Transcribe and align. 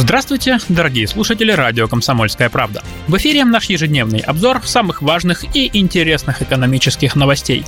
Здравствуйте, 0.00 0.58
дорогие 0.70 1.06
слушатели 1.06 1.52
радио 1.52 1.86
«Комсомольская 1.86 2.48
правда». 2.48 2.82
В 3.06 3.18
эфире 3.18 3.44
наш 3.44 3.66
ежедневный 3.66 4.20
обзор 4.20 4.62
самых 4.64 5.02
важных 5.02 5.44
и 5.54 5.70
интересных 5.74 6.40
экономических 6.40 7.16
новостей. 7.16 7.66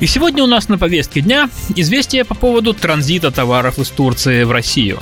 И 0.00 0.06
сегодня 0.06 0.42
у 0.42 0.46
нас 0.46 0.70
на 0.70 0.78
повестке 0.78 1.20
дня 1.20 1.50
известие 1.76 2.24
по 2.24 2.34
поводу 2.34 2.72
транзита 2.72 3.30
товаров 3.30 3.78
из 3.78 3.90
Турции 3.90 4.42
в 4.44 4.52
Россию. 4.52 5.00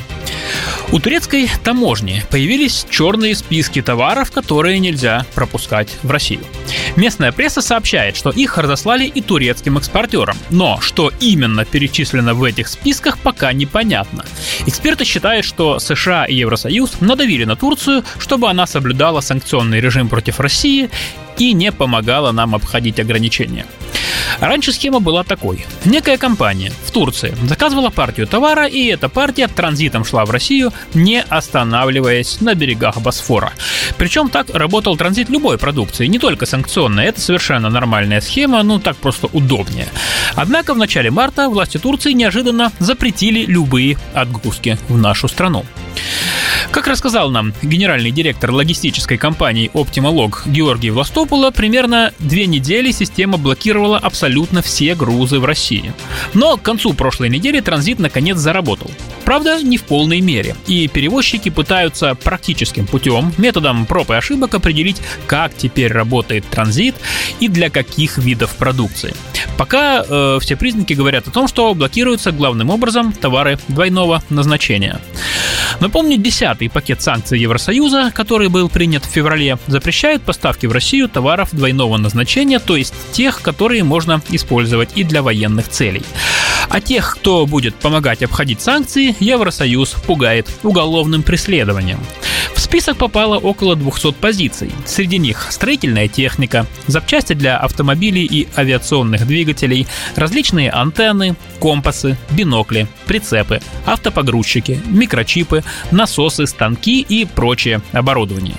У 0.90 1.00
турецкой 1.00 1.50
таможни 1.64 2.22
появились 2.30 2.86
черные 2.88 3.34
списки 3.34 3.82
товаров, 3.82 4.32
которые 4.32 4.78
нельзя 4.78 5.26
пропускать 5.34 5.94
в 6.02 6.10
Россию. 6.10 6.40
Местная 6.96 7.30
пресса 7.30 7.60
сообщает, 7.60 8.16
что 8.16 8.30
их 8.30 8.56
разослали 8.56 9.04
и 9.04 9.20
турецким 9.20 9.76
экспортерам, 9.76 10.38
но 10.48 10.80
что 10.80 11.12
именно 11.20 11.66
перечислено 11.66 12.32
в 12.32 12.42
этих 12.42 12.68
списках 12.68 13.18
пока 13.18 13.52
непонятно. 13.52 14.24
Эксперты 14.66 15.04
считают, 15.04 15.44
что 15.44 15.78
США 15.78 16.24
и 16.24 16.36
Евросоюз 16.36 17.00
надавили 17.00 17.44
на 17.44 17.54
Турцию, 17.54 18.02
чтобы 18.18 18.48
она 18.48 18.66
соблюдала 18.66 19.20
санкционный 19.20 19.80
режим 19.80 20.08
против 20.08 20.40
России 20.40 20.88
и 21.36 21.52
не 21.52 21.70
помогала 21.70 22.32
нам 22.32 22.54
обходить 22.54 22.98
ограничения. 22.98 23.66
Раньше 24.40 24.72
схема 24.72 25.00
была 25.00 25.24
такой. 25.24 25.66
Некая 25.84 26.16
компания 26.16 26.72
в 26.84 26.90
Турции 26.90 27.34
заказывала 27.44 27.90
партию 27.90 28.26
товара, 28.26 28.66
и 28.66 28.86
эта 28.86 29.08
партия 29.08 29.48
транзитом 29.48 30.04
шла 30.04 30.24
в 30.24 30.30
Россию, 30.30 30.72
не 30.94 31.22
останавливаясь 31.22 32.40
на 32.40 32.54
берегах 32.54 32.98
Босфора. 32.98 33.52
Причем 33.96 34.28
так 34.28 34.48
работал 34.54 34.96
транзит 34.96 35.28
любой 35.28 35.58
продукции, 35.58 36.06
не 36.06 36.18
только 36.18 36.46
санкционной. 36.46 37.06
Это 37.06 37.20
совершенно 37.20 37.70
нормальная 37.70 38.20
схема, 38.20 38.62
ну 38.62 38.78
так 38.78 38.96
просто 38.96 39.28
удобнее. 39.32 39.88
Однако 40.34 40.74
в 40.74 40.78
начале 40.78 41.10
марта 41.10 41.48
власти 41.48 41.78
Турции 41.78 42.12
неожиданно 42.12 42.72
запретили 42.78 43.44
любые 43.44 43.98
отгрузки 44.14 44.78
в 44.88 44.96
нашу 44.98 45.28
страну. 45.28 45.64
Как 46.70 46.86
рассказал 46.86 47.30
нам 47.30 47.54
генеральный 47.62 48.10
директор 48.10 48.50
логистической 48.50 49.16
компании 49.16 49.70
Optimalog 49.72 50.42
Георгий 50.46 50.90
Властопула, 50.90 51.50
примерно 51.50 52.12
две 52.18 52.46
недели 52.46 52.90
система 52.90 53.38
блокировала 53.38 53.98
абсолютно 53.98 54.60
все 54.60 54.94
грузы 54.94 55.40
в 55.40 55.46
России. 55.46 55.94
Но 56.34 56.56
к 56.58 56.62
концу 56.62 56.92
прошлой 56.92 57.30
недели 57.30 57.60
транзит 57.60 57.98
наконец 57.98 58.36
заработал. 58.36 58.90
Правда, 59.24 59.62
не 59.62 59.78
в 59.78 59.84
полной 59.84 60.20
мере. 60.20 60.56
И 60.66 60.88
перевозчики 60.88 61.48
пытаются 61.48 62.14
практическим 62.14 62.86
путем, 62.86 63.32
методом 63.38 63.86
проб 63.86 64.10
и 64.10 64.14
ошибок 64.14 64.54
определить, 64.54 65.00
как 65.26 65.54
теперь 65.56 65.92
работает 65.92 66.44
транзит 66.48 66.94
и 67.40 67.48
для 67.48 67.70
каких 67.70 68.18
видов 68.18 68.54
продукции. 68.56 69.14
Пока 69.56 70.04
э, 70.08 70.38
все 70.40 70.56
признаки 70.56 70.92
говорят 70.92 71.28
о 71.28 71.30
том, 71.30 71.48
что 71.48 71.74
блокируются 71.74 72.32
главным 72.32 72.70
образом 72.70 73.12
товары 73.12 73.58
двойного 73.68 74.22
назначения. 74.30 75.00
Напомню, 75.80 76.16
десятый 76.16 76.68
пакет 76.68 77.02
санкций 77.02 77.38
Евросоюза, 77.38 78.10
который 78.14 78.48
был 78.48 78.68
принят 78.68 79.04
в 79.04 79.10
феврале, 79.10 79.58
запрещает 79.66 80.22
поставки 80.22 80.66
в 80.66 80.72
Россию 80.72 81.08
товаров 81.08 81.50
двойного 81.52 81.96
назначения, 81.96 82.58
то 82.58 82.76
есть 82.76 82.94
тех, 83.12 83.42
которые 83.42 83.84
можно 83.84 84.20
использовать 84.30 84.90
и 84.96 85.04
для 85.04 85.22
военных 85.22 85.68
целей. 85.68 86.02
А 86.68 86.80
тех, 86.80 87.16
кто 87.18 87.46
будет 87.46 87.74
помогать 87.76 88.22
обходить 88.22 88.60
санкции, 88.60 89.14
Евросоюз 89.20 89.90
пугает 90.06 90.48
уголовным 90.62 91.22
преследованием. 91.22 92.00
Список 92.68 92.98
попало 92.98 93.38
около 93.38 93.76
200 93.76 94.12
позиций. 94.12 94.70
Среди 94.84 95.16
них 95.16 95.46
строительная 95.50 96.06
техника, 96.06 96.66
запчасти 96.86 97.32
для 97.32 97.56
автомобилей 97.56 98.26
и 98.26 98.46
авиационных 98.58 99.26
двигателей, 99.26 99.86
различные 100.16 100.70
антенны, 100.70 101.34
компасы, 101.60 102.18
бинокли, 102.30 102.86
прицепы, 103.06 103.62
автопогрузчики, 103.86 104.82
микрочипы, 104.84 105.64
насосы, 105.90 106.46
станки 106.46 107.00
и 107.00 107.24
прочее 107.24 107.80
оборудование. 107.92 108.56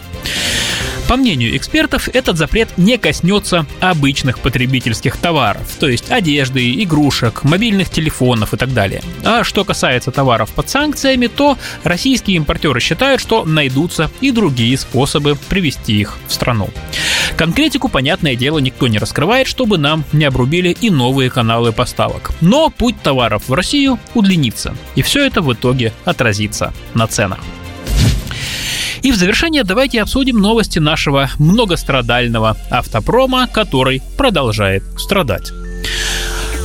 По 1.09 1.15
мнению 1.15 1.57
экспертов, 1.57 2.07
этот 2.13 2.37
запрет 2.37 2.69
не 2.77 2.99
коснется 2.99 3.65
обычных 3.79 4.37
потребительских 4.37 5.17
товаров, 5.17 5.63
то 5.79 5.89
есть 5.89 6.11
одежды, 6.11 6.83
игрушек, 6.83 7.43
мобильных 7.43 7.89
телефонов 7.89 8.53
и 8.53 8.57
так 8.57 8.75
далее. 8.75 9.01
А 9.25 9.43
что 9.43 9.65
касается 9.65 10.11
товаров 10.11 10.51
под 10.51 10.69
санкциями, 10.69 11.25
то 11.25 11.57
российские 11.83 12.37
импортеры 12.37 12.79
считают, 12.79 13.21
что 13.21 13.43
найдутся 13.43 14.11
и 14.21 14.29
другие 14.29 14.77
способы 14.77 15.35
привести 15.49 15.99
их 15.99 16.19
в 16.27 16.31
страну. 16.31 16.69
Конкретику, 17.35 17.89
понятное 17.89 18.35
дело, 18.35 18.59
никто 18.59 18.87
не 18.87 18.99
раскрывает, 18.99 19.47
чтобы 19.47 19.79
нам 19.79 20.03
не 20.13 20.25
обрубили 20.25 20.77
и 20.79 20.91
новые 20.91 21.31
каналы 21.31 21.71
поставок. 21.71 22.33
Но 22.39 22.69
путь 22.69 23.01
товаров 23.01 23.45
в 23.47 23.53
Россию 23.53 23.97
удлинится, 24.13 24.75
и 24.93 25.01
все 25.01 25.25
это 25.25 25.41
в 25.41 25.51
итоге 25.51 25.91
отразится 26.05 26.71
на 26.93 27.07
ценах. 27.07 27.39
И 29.01 29.11
в 29.11 29.15
завершение 29.15 29.63
давайте 29.63 30.01
обсудим 30.01 30.37
новости 30.39 30.79
нашего 30.79 31.29
многострадального 31.37 32.57
автопрома, 32.69 33.47
который 33.47 34.01
продолжает 34.17 34.83
страдать. 34.97 35.51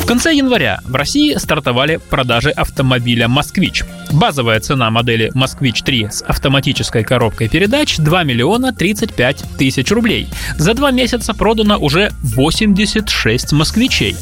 В 0.04 0.06
конце 0.06 0.34
января 0.34 0.80
в 0.84 0.94
России 0.94 1.34
стартовали 1.38 1.98
продажи 2.10 2.50
автомобиля 2.50 3.26
«Москвич». 3.26 3.84
Базовая 4.12 4.60
цена 4.60 4.90
модели 4.90 5.30
«Москвич-3» 5.32 6.10
с 6.10 6.20
автоматической 6.20 7.02
коробкой 7.04 7.48
передач 7.48 7.96
2 7.96 8.22
миллиона 8.22 8.74
35 8.74 9.44
тысяч 9.56 9.90
рублей. 9.90 10.28
За 10.58 10.74
два 10.74 10.90
месяца 10.90 11.32
продано 11.32 11.78
уже 11.78 12.12
86 12.22 13.52
«Москвичей». 13.52 14.14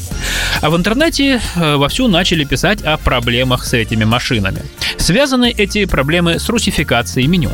А 0.61 0.69
в 0.69 0.77
интернете 0.77 1.41
э, 1.55 1.75
вовсю 1.75 2.07
начали 2.07 2.45
писать 2.45 2.81
о 2.83 2.95
проблемах 2.95 3.65
с 3.65 3.73
этими 3.73 4.05
машинами. 4.05 4.61
Связаны 4.97 5.51
эти 5.51 5.83
проблемы 5.83 6.39
с 6.39 6.47
русификацией 6.47 7.27
меню. 7.27 7.51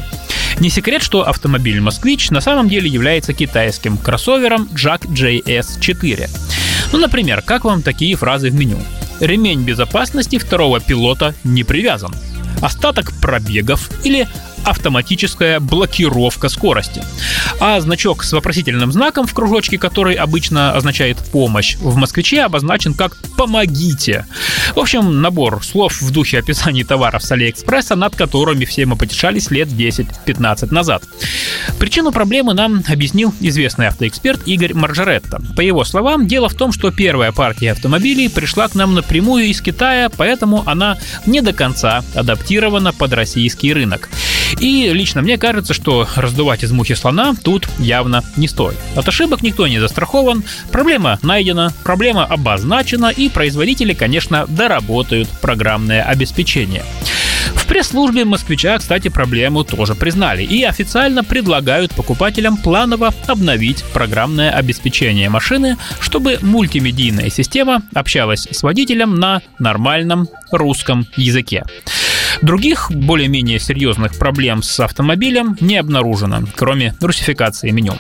Не 0.59 0.69
секрет, 0.69 1.01
что 1.01 1.25
автомобиль 1.25 1.79
«Москвич» 1.79 2.31
на 2.31 2.41
самом 2.41 2.67
деле 2.67 2.89
является 2.89 3.33
китайским 3.33 3.97
кроссовером 3.97 4.67
Jack 4.73 5.07
JS4. 5.07 6.29
Ну, 6.91 6.97
например, 6.97 7.41
как 7.41 7.63
вам 7.63 7.81
такие 7.81 8.17
фразы 8.17 8.49
в 8.49 8.55
меню? 8.55 8.77
Ремень 9.21 9.63
безопасности 9.63 10.37
второго 10.37 10.81
пилота 10.81 11.33
не 11.45 11.63
привязан. 11.63 12.13
Остаток 12.61 13.13
пробегов 13.21 13.89
или 14.03 14.27
автоматическая 14.65 15.59
блокировка 15.59 16.49
скорости. 16.49 17.03
А 17.59 17.79
значок 17.79 18.23
с 18.23 18.31
вопросительным 18.33 18.91
знаком 18.91 19.27
в 19.27 19.33
кружочке, 19.33 19.77
который 19.77 20.15
обычно 20.15 20.73
означает 20.73 21.17
«помощь», 21.31 21.75
в 21.77 21.95
«Москвиче» 21.95 22.43
обозначен 22.43 22.93
как 22.93 23.17
«помогите». 23.37 24.25
В 24.75 24.79
общем, 24.79 25.21
набор 25.21 25.63
слов 25.63 26.01
в 26.01 26.11
духе 26.11 26.39
описаний 26.39 26.83
товаров 26.83 27.23
с 27.23 27.31
Алиэкспресса, 27.31 27.95
над 27.95 28.15
которыми 28.15 28.65
все 28.65 28.85
мы 28.85 28.95
потешались 28.95 29.51
лет 29.51 29.67
10-15 29.67 30.73
назад. 30.73 31.03
Причину 31.79 32.11
проблемы 32.11 32.53
нам 32.53 32.83
объяснил 32.87 33.33
известный 33.39 33.87
автоэксперт 33.87 34.47
Игорь 34.47 34.73
Маржаретто. 34.73 35.41
По 35.55 35.61
его 35.61 35.83
словам, 35.83 36.27
дело 36.27 36.49
в 36.49 36.55
том, 36.55 36.71
что 36.71 36.91
первая 36.91 37.31
партия 37.31 37.71
автомобилей 37.71 38.29
пришла 38.29 38.67
к 38.67 38.75
нам 38.75 38.93
напрямую 38.93 39.45
из 39.45 39.61
Китая, 39.61 40.09
поэтому 40.15 40.63
она 40.65 40.97
не 41.25 41.41
до 41.41 41.53
конца 41.53 42.03
адаптирована 42.15 42.93
под 42.93 43.13
российский 43.13 43.73
рынок. 43.73 44.09
И 44.59 44.89
лично 44.93 45.21
мне 45.21 45.37
кажется, 45.37 45.73
что 45.73 46.07
раздувать 46.15 46.63
из 46.63 46.71
мухи 46.71 46.95
слона 46.95 47.35
тут 47.43 47.67
явно 47.77 48.23
не 48.35 48.47
стоит. 48.47 48.77
От 48.95 49.07
ошибок 49.07 49.41
никто 49.41 49.67
не 49.67 49.79
застрахован, 49.79 50.43
проблема 50.71 51.19
найдена, 51.21 51.73
проблема 51.83 52.25
обозначена, 52.25 53.07
и 53.07 53.29
производители, 53.29 53.93
конечно, 53.93 54.45
доработают 54.47 55.29
программное 55.41 56.03
обеспечение. 56.03 56.83
В 57.55 57.65
пресс-службе 57.67 58.25
москвича, 58.25 58.77
кстати, 58.77 59.09
проблему 59.09 59.63
тоже 59.63 59.95
признали 59.95 60.43
и 60.43 60.63
официально 60.63 61.23
предлагают 61.23 61.93
покупателям 61.93 62.57
планово 62.57 63.13
обновить 63.27 63.83
программное 63.93 64.51
обеспечение 64.51 65.29
машины, 65.29 65.77
чтобы 65.99 66.39
мультимедийная 66.41 67.29
система 67.29 67.83
общалась 67.93 68.47
с 68.49 68.63
водителем 68.63 69.15
на 69.15 69.41
нормальном 69.59 70.27
русском 70.51 71.05
языке. 71.15 71.63
Других, 72.41 72.89
более-менее 72.91 73.59
серьезных 73.59 74.17
проблем 74.17 74.63
с 74.63 74.79
автомобилем 74.79 75.57
не 75.59 75.77
обнаружено, 75.77 76.43
кроме 76.55 76.95
русификации 77.01 77.69
меню. 77.71 77.97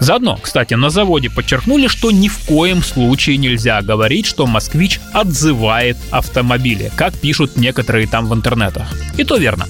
Заодно, 0.00 0.38
кстати, 0.40 0.74
на 0.74 0.90
заводе 0.90 1.30
подчеркнули, 1.30 1.86
что 1.86 2.10
ни 2.10 2.28
в 2.28 2.46
коем 2.46 2.82
случае 2.82 3.36
нельзя 3.36 3.82
говорить, 3.82 4.26
что 4.26 4.46
«Москвич» 4.46 5.00
отзывает 5.12 5.96
автомобили, 6.10 6.90
как 6.96 7.14
пишут 7.14 7.56
некоторые 7.56 8.06
там 8.06 8.26
в 8.26 8.34
интернетах. 8.34 8.88
И 9.16 9.24
то 9.24 9.36
верно. 9.36 9.66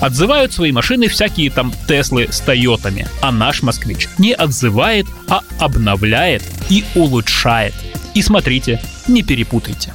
Отзывают 0.00 0.52
свои 0.52 0.72
машины 0.72 1.08
всякие 1.08 1.50
там 1.50 1.72
Теслы 1.88 2.28
с 2.30 2.40
Тойотами, 2.40 3.06
а 3.20 3.32
наш 3.32 3.62
«Москвич» 3.62 4.08
не 4.18 4.34
отзывает, 4.34 5.06
а 5.28 5.40
обновляет 5.58 6.42
и 6.68 6.84
улучшает. 6.94 7.74
И 8.14 8.20
смотрите, 8.20 8.82
не 9.06 9.22
перепутайте. 9.22 9.94